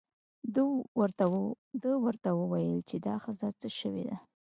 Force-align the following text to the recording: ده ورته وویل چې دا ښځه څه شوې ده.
ده 1.81 1.91
ورته 2.05 2.29
وویل 2.41 2.79
چې 2.89 2.95
دا 3.07 3.15
ښځه 3.23 3.47
څه 3.59 3.67
شوې 3.79 4.03
ده. 4.09 4.17